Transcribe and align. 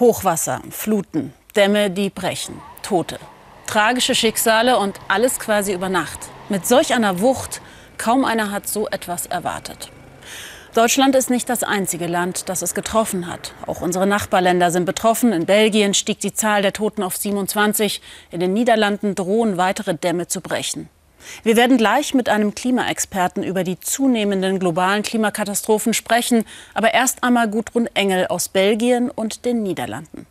Hochwasser, 0.00 0.62
Fluten, 0.70 1.34
Dämme, 1.54 1.90
die 1.90 2.08
brechen, 2.08 2.54
Tote. 2.82 3.18
Tragische 3.66 4.14
Schicksale 4.14 4.78
und 4.78 4.98
alles 5.08 5.38
quasi 5.38 5.74
über 5.74 5.90
Nacht. 5.90 6.18
Mit 6.48 6.66
solch 6.66 6.94
einer 6.94 7.20
Wucht, 7.20 7.60
kaum 7.98 8.24
einer 8.24 8.50
hat 8.50 8.66
so 8.66 8.88
etwas 8.88 9.26
erwartet. 9.26 9.90
Deutschland 10.72 11.14
ist 11.14 11.28
nicht 11.28 11.50
das 11.50 11.62
einzige 11.62 12.06
Land, 12.06 12.48
das 12.48 12.62
es 12.62 12.72
getroffen 12.72 13.26
hat. 13.26 13.52
Auch 13.66 13.82
unsere 13.82 14.06
Nachbarländer 14.06 14.70
sind 14.70 14.86
betroffen. 14.86 15.34
In 15.34 15.44
Belgien 15.44 15.92
stieg 15.92 16.18
die 16.20 16.32
Zahl 16.32 16.62
der 16.62 16.72
Toten 16.72 17.02
auf 17.02 17.18
27. 17.18 18.00
In 18.30 18.40
den 18.40 18.54
Niederlanden 18.54 19.14
drohen 19.14 19.58
weitere 19.58 19.94
Dämme 19.94 20.28
zu 20.28 20.40
brechen. 20.40 20.88
Wir 21.42 21.56
werden 21.56 21.76
gleich 21.76 22.14
mit 22.14 22.28
einem 22.28 22.54
Klimaexperten 22.54 23.42
über 23.42 23.64
die 23.64 23.78
zunehmenden 23.80 24.58
globalen 24.58 25.02
Klimakatastrophen 25.02 25.94
sprechen. 25.94 26.44
Aber 26.74 26.94
erst 26.94 27.22
einmal 27.24 27.48
Gudrun 27.48 27.88
Engel 27.94 28.26
aus 28.26 28.48
Belgien 28.48 29.10
und 29.10 29.44
den 29.44 29.62
Niederlanden. 29.62 30.26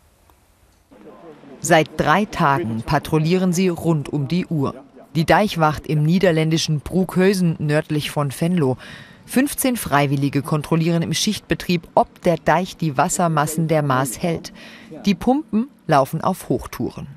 Seit 1.62 1.90
drei 1.98 2.26
Tagen 2.26 2.84
patrouillieren 2.86 3.52
sie 3.52 3.68
rund 3.68 4.10
um 4.10 4.28
die 4.28 4.46
Uhr. 4.46 4.76
Die 5.16 5.26
Deichwacht 5.26 5.88
im 5.88 6.04
niederländischen 6.04 6.80
Bruckhausen 6.80 7.56
nördlich 7.60 8.12
von 8.12 8.32
Venlo 8.32 8.78
15 9.26 9.78
Freiwillige 9.78 10.42
kontrollieren 10.42 11.04
im 11.04 11.14
Schichtbetrieb, 11.14 11.88
ob 11.94 12.22
der 12.24 12.38
Deich 12.38 12.78
die 12.78 12.98
Wassermassen 12.98 13.68
der 13.68 13.84
Maas 13.84 14.22
hält. 14.22 14.52
Die 15.06 15.14
Pumpen 15.14 15.68
laufen 15.86 16.22
auf 16.22 16.50
Hochtouren. 16.50 17.08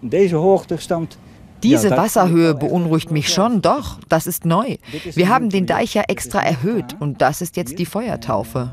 Diese 0.00 0.40
Wasserhöhe 1.96 2.54
beunruhigt 2.54 3.10
mich 3.10 3.32
schon, 3.32 3.62
doch, 3.62 3.98
das 4.08 4.26
ist 4.26 4.44
neu. 4.44 4.76
Wir 5.14 5.28
haben 5.28 5.50
den 5.50 5.66
Deich 5.66 5.94
ja 5.94 6.02
extra 6.08 6.40
erhöht 6.40 6.96
und 7.00 7.20
das 7.20 7.40
ist 7.40 7.56
jetzt 7.56 7.78
die 7.78 7.86
Feuertaufe. 7.86 8.70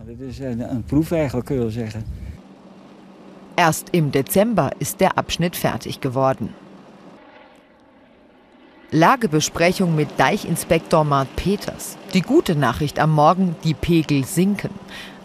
Erst 3.57 3.89
im 3.91 4.11
Dezember 4.11 4.71
ist 4.79 4.99
der 4.99 5.17
Abschnitt 5.17 5.55
fertig 5.55 6.01
geworden. 6.01 6.53
Lagebesprechung 8.91 9.95
mit 9.95 10.07
Deichinspektor 10.17 11.03
Mart 11.03 11.33
Peters. 11.35 11.97
Die 12.13 12.21
gute 12.21 12.55
Nachricht 12.55 12.99
am 12.99 13.11
Morgen, 13.11 13.55
die 13.63 13.73
Pegel 13.73 14.25
sinken. 14.25 14.69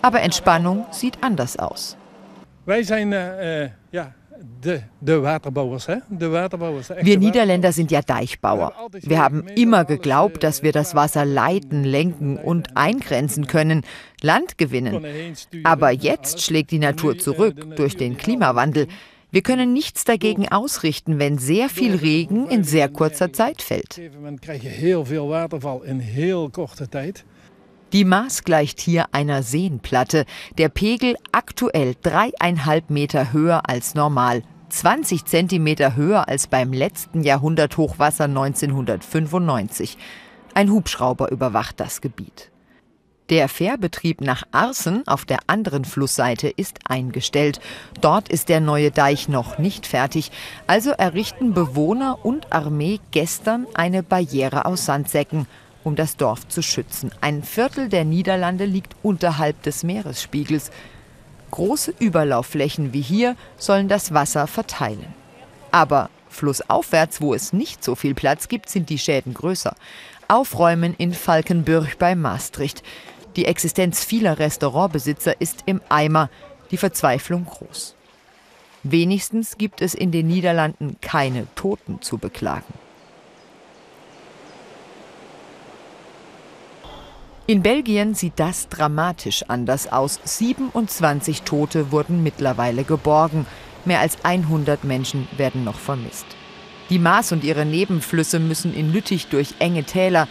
Aber 0.03 0.23
Entspannung 0.23 0.87
sieht 0.91 1.23
anders 1.23 1.59
aus. 1.59 1.97
Wir 2.67 2.85
sind 2.85 3.13
äh, 3.13 3.71
ja, 3.93 4.13
Wir 7.03 7.19
Niederländer 7.19 7.73
sind 7.73 7.91
ja 7.91 8.03
Deichbauer. 8.03 8.73
Wir 8.93 9.19
haben 9.19 9.47
immer 9.57 9.85
geglaubt, 9.85 10.43
dass 10.43 10.63
wir 10.63 10.73
das 10.73 10.95
Wasser 10.95 11.25
leiten, 11.25 11.85
lenken 11.85 12.37
und 12.37 12.77
eingrenzen 12.77 13.47
können, 13.47 13.83
Land 14.23 14.59
gewinnen. 14.59 15.05
Aber 15.65 15.91
jetzt 15.91 16.43
schlägt 16.43 16.71
die 16.71 16.79
Natur 16.79 17.19
zurück 17.19 17.77
durch 17.77 17.97
den 17.97 18.17
Klimawandel. 18.17 18.87
Wir 19.33 19.43
können 19.43 19.73
nichts 19.73 20.05
dagegen 20.05 20.49
ausrichten, 20.49 21.19
wenn 21.19 21.39
sehr 21.39 21.69
viel 21.69 21.95
Regen 21.95 22.49
in 22.49 22.65
sehr 22.65 22.89
kurzer 22.89 23.33
Zeit 23.33 23.63
fällt. 23.63 24.01
Die 27.93 28.05
Maß 28.05 28.45
gleicht 28.45 28.81
hier 28.81 29.07
einer 29.11 29.43
Seenplatte. 29.43 30.25
Der 30.59 30.69
Pegel 30.69 31.17
aktuell 31.33 31.97
dreieinhalb 32.01 32.89
Meter 32.89 33.33
höher 33.33 33.69
als 33.69 33.95
normal. 33.95 34.43
20 34.69 35.25
Zentimeter 35.25 35.97
höher 35.97 36.29
als 36.29 36.47
beim 36.47 36.73
letzten 36.73 37.25
Jahrhunderthochwasser 37.25 38.25
1995. 38.25 39.99
Ein 40.55 40.71
Hubschrauber 40.71 41.33
überwacht 41.33 41.81
das 41.81 42.01
Gebiet. 42.01 42.53
Der 43.29 43.49
Fährbetrieb 43.49 44.21
nach 44.21 44.45
Arsen 44.53 45.07
auf 45.09 45.25
der 45.25 45.39
anderen 45.49 45.85
Flussseite 45.85 46.49
ist 46.49 46.79
eingestellt. 46.89 47.61
Dort 48.01 48.29
ist 48.29 48.49
der 48.49 48.61
neue 48.61 48.93
Deich 48.93 49.29
noch 49.29 49.59
nicht 49.59 49.87
fertig. 49.87 50.31
Also 50.69 50.91
errichten 50.91 51.55
Bewohner 51.55 52.25
und 52.25 52.53
Armee 52.53 53.01
gestern 53.11 53.67
eine 53.75 54.05
Barriere 54.05 54.65
aus 54.65 54.85
Sandsäcken, 54.85 55.47
um 55.85 55.97
das 55.97 56.17
Dorf 56.17 56.49
zu 56.49 56.63
schützen. 56.63 57.11
Ein 57.21 57.43
Viertel 57.43 57.89
der 57.89 58.05
Niederlande 58.05 58.65
liegt 58.65 58.95
unterhalb 59.03 59.63
des 59.63 59.83
Meeresspiegels. 59.83 60.71
Große 61.51 61.95
Überlaufflächen 61.99 62.93
wie 62.93 63.01
hier 63.01 63.37
sollen 63.57 63.89
das 63.89 64.15
Wasser 64.15 64.47
verteilen. 64.47 65.15
Aber 65.71 66.11
flussaufwärts, 66.29 67.21
wo 67.21 67.35
es 67.35 67.53
nicht 67.53 67.83
so 67.83 67.95
viel 67.95 68.15
Platz 68.15 68.49
gibt, 68.49 68.69
sind 68.69 68.89
die 68.89 68.99
Schäden 68.99 69.35
größer. 69.35 69.75
Aufräumen 70.29 70.95
in 70.97 71.13
Falkenburg 71.13 71.99
bei 71.99 72.15
Maastricht. 72.15 72.83
Die 73.37 73.47
Existenz 73.47 74.05
vieler 74.05 74.39
Restaurantbesitzer 74.39 75.41
ist 75.41 75.65
im 75.67 75.81
Eimer, 75.89 76.31
die 76.71 76.77
Verzweiflung 76.77 77.47
groß. 77.47 77.95
Wenigstens 78.83 79.59
gibt 79.59 79.83
es 79.83 79.95
in 79.95 80.11
den 80.11 80.27
Niederlanden 80.27 80.97
keine 81.01 81.47
Toten 81.55 82.01
zu 82.01 82.19
beklagen. 82.19 82.73
In 87.51 87.63
Belgien 87.63 88.15
sieht 88.15 88.35
das 88.37 88.69
dramatisch 88.69 89.43
anders 89.49 89.91
aus. 89.91 90.21
27 90.23 91.43
Tote 91.43 91.91
wurden 91.91 92.23
mittlerweile 92.23 92.85
geborgen. 92.85 93.45
Mehr 93.85 93.99
als 93.99 94.25
100 94.25 94.85
Menschen 94.85 95.27
werden 95.37 95.65
noch 95.65 95.81
vermisst. 95.81 96.27
Die 96.91 97.01
Maas 97.01 97.33
und 97.33 97.43
ihre 97.43 97.65
Nebenflüsse 97.65 98.39
müssen 98.39 98.73
in 98.73 98.93
Lüttich 98.93 99.27
durch 99.27 99.55
enge 99.59 99.83
Täler. 99.83 100.29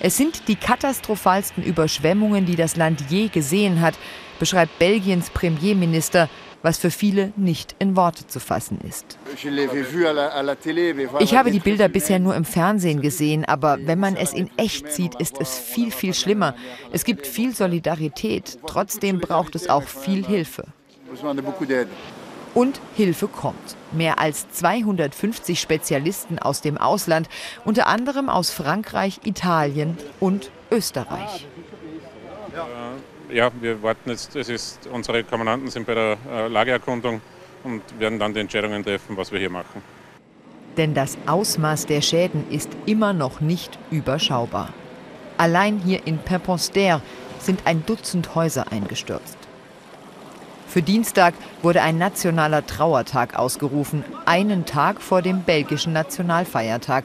Es 0.00 0.16
sind 0.16 0.48
die 0.48 0.56
katastrophalsten 0.56 1.62
Überschwemmungen, 1.62 2.46
die 2.46 2.56
das 2.56 2.76
Land 2.76 3.04
je 3.10 3.28
gesehen 3.28 3.82
hat, 3.82 3.98
beschreibt 4.38 4.78
Belgiens 4.78 5.28
Premierminister, 5.28 6.30
was 6.62 6.78
für 6.78 6.90
viele 6.90 7.32
nicht 7.36 7.74
in 7.78 7.96
Worte 7.96 8.26
zu 8.26 8.40
fassen 8.40 8.78
ist. 8.88 9.18
Ich 11.18 11.34
habe 11.34 11.50
die 11.50 11.58
Bilder 11.58 11.88
bisher 11.88 12.18
nur 12.18 12.34
im 12.34 12.44
Fernsehen 12.44 13.00
gesehen, 13.00 13.44
aber 13.44 13.78
wenn 13.84 13.98
man 13.98 14.16
es 14.16 14.32
in 14.32 14.50
echt 14.56 14.90
sieht, 14.92 15.14
ist 15.16 15.40
es 15.40 15.58
viel, 15.58 15.90
viel 15.90 16.14
schlimmer. 16.14 16.54
Es 16.92 17.04
gibt 17.04 17.26
viel 17.26 17.54
Solidarität, 17.54 18.58
trotzdem 18.66 19.20
braucht 19.20 19.54
es 19.54 19.68
auch 19.68 19.84
viel 19.84 20.24
Hilfe. 20.26 20.64
Und 22.54 22.80
Hilfe 22.96 23.28
kommt. 23.28 23.76
Mehr 23.92 24.18
als 24.18 24.50
250 24.50 25.58
Spezialisten 25.58 26.38
aus 26.38 26.60
dem 26.60 26.76
Ausland, 26.76 27.28
unter 27.64 27.86
anderem 27.86 28.28
aus 28.28 28.50
Frankreich, 28.50 29.20
Italien 29.24 29.96
und 30.20 30.50
Österreich. 30.70 31.46
Ja, 32.54 32.66
wir 33.60 33.82
warten 33.82 34.10
jetzt, 34.10 34.36
es 34.36 34.48
ist, 34.48 34.86
unsere 34.92 35.24
Kommandanten 35.24 35.70
sind 35.70 35.86
bei 35.86 35.94
der 35.94 36.18
äh, 36.30 36.48
Lageerkundung 36.48 37.20
und 37.64 37.82
werden 37.98 38.18
dann 38.18 38.34
die 38.34 38.40
Entscheidungen 38.40 38.84
treffen, 38.84 39.16
was 39.16 39.32
wir 39.32 39.38
hier 39.38 39.50
machen. 39.50 39.82
Denn 40.76 40.94
das 40.94 41.18
Ausmaß 41.26 41.86
der 41.86 42.00
Schäden 42.00 42.50
ist 42.50 42.70
immer 42.86 43.12
noch 43.12 43.40
nicht 43.40 43.78
überschaubar. 43.90 44.70
Allein 45.38 45.78
hier 45.78 46.06
in 46.06 46.18
Pimponster 46.18 47.02
sind 47.38 47.66
ein 47.66 47.84
Dutzend 47.84 48.34
Häuser 48.34 48.70
eingestürzt. 48.70 49.36
Für 50.66 50.80
Dienstag 50.80 51.34
wurde 51.60 51.82
ein 51.82 51.98
nationaler 51.98 52.66
Trauertag 52.66 53.38
ausgerufen, 53.38 54.04
einen 54.24 54.64
Tag 54.64 55.02
vor 55.02 55.20
dem 55.20 55.42
belgischen 55.42 55.92
Nationalfeiertag. 55.92 57.04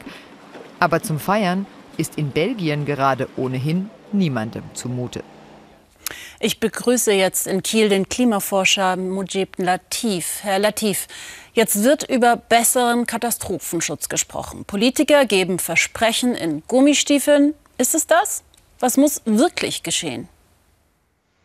Aber 0.79 1.01
zum 1.01 1.19
Feiern 1.19 1.65
ist 1.97 2.17
in 2.17 2.29
Belgien 2.31 2.85
gerade 2.85 3.27
ohnehin 3.35 3.89
niemandem 4.13 4.63
zumute. 4.73 5.23
Ich 6.39 6.59
begrüße 6.59 7.13
jetzt 7.13 7.47
in 7.47 7.63
Kiel 7.63 7.89
den 7.89 8.09
Klimaforscher 8.09 8.95
Mujib 8.95 9.57
Latif. 9.57 10.39
Herr 10.43 10.59
Latif, 10.59 11.07
jetzt 11.53 11.83
wird 11.83 12.07
über 12.07 12.35
besseren 12.35 13.07
Katastrophenschutz 13.07 14.07
gesprochen. 14.07 14.63
Politiker 14.63 15.25
geben 15.25 15.57
Versprechen 15.57 16.35
in 16.35 16.61
Gummistiefeln. 16.67 17.55
Ist 17.79 17.95
es 17.95 18.05
das? 18.05 18.43
Was 18.79 18.97
muss 18.97 19.23
wirklich 19.25 19.81
geschehen? 19.81 20.29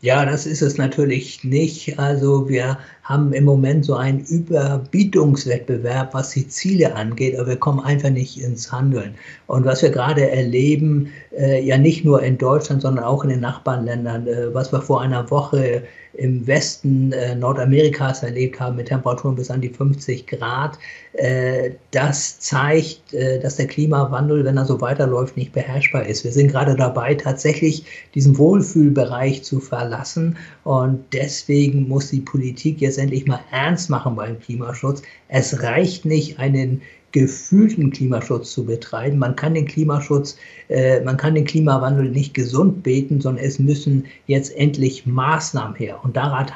Ja, 0.03 0.27
das 0.27 0.45
ist 0.45 0.61
es 0.61 0.77
natürlich 0.77 1.43
nicht. 1.43 1.99
Also 1.99 2.51
wir 2.51 2.79
haben 3.03 3.32
im 3.32 3.44
Moment 3.44 3.85
so 3.85 3.94
einen 3.94 4.21
Überbietungswettbewerb, 4.21 6.15
was 6.15 6.31
die 6.31 6.47
Ziele 6.47 6.94
angeht, 6.94 7.37
aber 7.37 7.49
wir 7.49 7.56
kommen 7.56 7.81
einfach 7.81 8.11
nicht 8.11 8.41
ins 8.41 8.71
Handeln. 8.71 9.15
Und 9.49 9.65
was 9.65 9.82
wir 9.82 9.91
gerade 9.91 10.31
erleben, 10.31 11.09
äh, 11.37 11.62
ja 11.65 11.79
nicht 11.79 12.05
nur 12.05 12.23
in 12.23 12.38
Deutschland, 12.38 12.82
sondern 12.82 13.05
auch 13.05 13.25
in 13.25 13.31
den 13.31 13.41
Nachbarländern, 13.41 14.26
äh, 14.26 14.55
was 14.55 14.73
wir 14.73 14.81
vor 14.81 15.00
einer 15.00 15.31
Woche 15.31 15.82
im 16.15 16.47
Westen 16.47 17.12
äh, 17.12 17.35
Nordamerikas 17.35 18.23
erlebt 18.23 18.61
haben 18.61 18.76
mit 18.76 18.88
Temperaturen 18.88 19.35
bis 19.35 19.50
an 19.50 19.61
die 19.61 19.71
50 19.71 20.26
Grad, 20.26 20.79
äh, 21.15 21.71
das 21.91 22.38
zeigt, 22.41 23.15
äh, 23.15 23.41
dass 23.41 23.56
der 23.56 23.67
Klimawandel, 23.67 24.44
wenn 24.44 24.56
er 24.56 24.67
so 24.67 24.81
weiterläuft, 24.81 25.37
nicht 25.37 25.53
beherrschbar 25.53 26.06
ist. 26.06 26.25
Wir 26.25 26.32
sind 26.32 26.49
gerade 26.49 26.76
dabei, 26.76 27.15
tatsächlich 27.15 27.85
diesen 28.15 28.37
Wohlfühlbereich 28.37 29.43
zu 29.43 29.61
verlassen. 29.61 30.37
Und 30.65 31.03
deswegen 31.12 31.88
muss 31.88 32.11
die 32.11 32.21
Politik 32.21 32.81
jetzt 32.81 32.92
endlich 32.99 33.27
mal 33.27 33.41
ernst 33.50 33.91
machen 33.91 34.17
beim 34.17 34.39
Klimaschutz. 34.41 35.03
Es 35.29 35.62
reicht 35.62 36.05
nicht, 36.05 36.39
einen 36.39 36.83
gefühlten 37.12 37.91
Klimaschutz 37.91 38.53
zu 38.53 38.65
betreiben. 38.65 39.19
Man 39.19 39.37
kann 39.37 39.55
den 39.55 39.67
Klimaschutz, 39.67 40.37
äh, 40.69 41.00
man 41.00 41.17
kann 41.17 41.35
den 41.35 41.44
Klimawandel 41.44 42.11
nicht 42.11 42.35
gesund 42.35 42.83
beten, 42.83 43.21
sondern 43.21 43.44
es 43.44 43.59
müssen 43.59 44.06
jetzt 44.27 44.56
endlich 44.56 45.06
Maßnahmen 45.06 45.77
her. 45.77 46.00
Und 46.03 46.17
daran, 46.17 46.47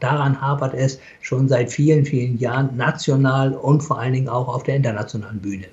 daran 0.00 0.40
hapert 0.40 0.74
es 0.74 0.98
schon 1.20 1.48
seit 1.48 1.70
vielen, 1.70 2.04
vielen 2.04 2.38
Jahren 2.38 2.76
national 2.76 3.54
und 3.54 3.82
vor 3.82 4.00
allen 4.00 4.14
Dingen 4.14 4.28
auch 4.28 4.48
auf 4.48 4.62
der 4.62 4.76
internationalen 4.76 5.40
Bühne. 5.40 5.66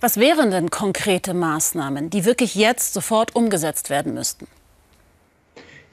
Was 0.00 0.16
wären 0.16 0.50
denn 0.50 0.68
konkrete 0.70 1.32
Maßnahmen, 1.32 2.10
die 2.10 2.24
wirklich 2.24 2.56
jetzt 2.56 2.92
sofort 2.92 3.36
umgesetzt 3.36 3.88
werden 3.88 4.14
müssten? 4.14 4.48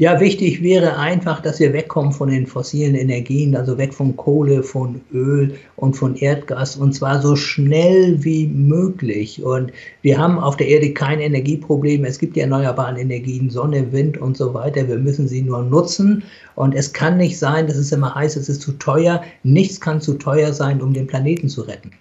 Ja, 0.01 0.22
wichtig 0.22 0.63
wäre 0.63 0.98
einfach, 0.98 1.42
dass 1.42 1.60
wir 1.60 1.74
wegkommen 1.74 2.13
von 2.13 2.30
den 2.30 2.48
fossilen 2.48 2.96
Energien, 2.96 3.54
also 3.54 3.78
weg 3.78 3.94
von 3.94 4.16
Kohle, 4.16 4.63
von 4.63 5.01
Öl 5.12 5.57
und 5.75 5.98
von 5.98 6.16
Erdgas 6.16 6.78
und 6.78 6.94
zwar 6.94 7.22
so 7.22 7.36
schnell 7.36 8.24
wie 8.24 8.48
möglich. 8.48 9.44
Und 9.44 9.74
wir 10.01 10.18
haben 10.18 10.40
auf 10.40 10.56
der 10.56 10.69
Erde 10.69 10.94
kein 10.94 11.19
Energieproblem. 11.19 12.06
Es 12.06 12.18
gibt 12.18 12.38
die 12.38 12.40
erneuerbaren 12.40 12.96
Energien, 12.96 13.50
Sonne, 13.50 13.92
Wind 13.92 14.18
und 14.18 14.38
so 14.38 14.54
weiter. 14.54 14.88
Wir 14.88 15.00
müssen 15.00 15.28
sie 15.28 15.42
nur 15.42 15.63
nutzen. 15.63 16.24
Und 16.56 16.75
es 16.75 16.94
kann 16.94 17.18
nicht 17.18 17.38
sein, 17.38 17.68
dass 17.68 17.75
es 17.75 17.92
immer 17.92 18.16
heißt, 18.16 18.38
es 18.38 18.48
ist 18.48 18.62
zu 18.62 18.72
teuer. 18.72 19.22
Nichts 19.44 19.81
kann 19.81 20.00
zu 20.00 20.13
teuer 20.13 20.54
sein, 20.54 20.81
um 20.81 20.94
den 20.94 21.07
Planeten 21.07 21.50
zu 21.50 21.63
retten. 21.63 21.92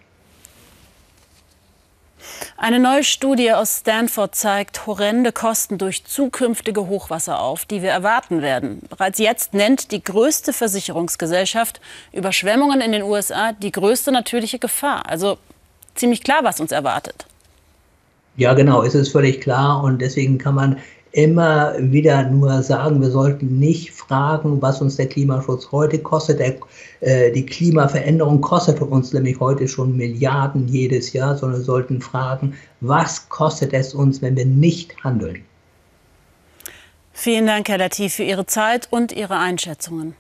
Eine 2.61 2.81
neue 2.81 3.05
Studie 3.05 3.53
aus 3.53 3.79
Stanford 3.79 4.35
zeigt 4.35 4.85
horrende 4.89 5.31
Kosten 5.31 5.79
durch 5.79 6.05
zukünftige 6.05 6.89
Hochwasser 6.89 7.41
auf, 7.41 7.65
die 7.67 7.83
wir 7.83 7.91
erwarten 7.91 8.43
werden. 8.43 8.83
Bereits 8.91 9.21
jetzt 9.21 9.55
nennt 9.55 9.93
die 9.93 10.03
größte 10.03 10.53
Versicherungsgesellschaft 10.53 11.81
Überschwemmungen 12.13 12.81
in 12.81 12.91
den 12.91 13.05
USA 13.05 13.53
die 13.53 13.71
größte 13.71 14.11
natürliche 14.11 14.59
Gefahr. 14.59 15.09
Also 15.09 15.39
ziemlich 15.95 16.25
klar, 16.25 16.41
was 16.43 16.59
uns 16.59 16.73
erwartet. 16.73 17.27
Ja, 18.37 18.55
genau, 18.55 18.83
es 18.83 18.97
ist 18.97 19.13
völlig 19.13 19.41
klar 19.41 19.85
und 19.85 20.01
deswegen 20.01 20.39
kann 20.39 20.57
man 20.57 20.79
immer 21.13 21.75
wieder 21.79 22.25
nur 22.25 22.63
sagen, 22.63 23.01
wir 23.01 23.11
sollten 23.11 23.59
nicht 23.59 23.93
fragen, 23.93 24.61
was 24.61 24.81
uns 24.81 24.97
der 24.97 25.07
Klimaschutz 25.07 25.71
heute 25.73 25.99
kostet. 25.99 26.39
Der, 26.39 26.57
äh, 27.01 27.33
die 27.33 27.47
Klimaveränderung 27.47 28.41
kostet 28.41 28.81
uns 28.81 29.13
nämlich 29.13 29.41
heute 29.41 29.67
schon 29.69 29.97
Milliarden 29.97 30.69
jedes 30.69 31.13
Jahr, 31.13 31.37
sondern 31.37 31.63
sollten 31.63 32.01
fragen, 32.01 32.55
was 32.81 33.29
kostet 33.29 33.73
es 33.73 33.95
uns, 33.95 34.21
wenn 34.23 34.37
wir 34.37 34.47
nicht 34.47 35.03
handeln. 35.03 35.43
Vielen 37.13 37.47
Dank, 37.47 37.69
Herr 37.69 37.79
Latif, 37.79 38.15
für 38.15 38.23
Ihre 38.23 38.47
Zeit 38.47 38.89
und 38.91 39.13
Ihre 39.13 39.39
Einschätzungen. 39.39 40.15